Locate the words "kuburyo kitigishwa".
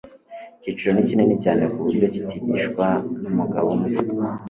1.73-2.85